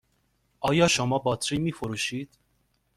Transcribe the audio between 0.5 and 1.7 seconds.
آیا شما باطری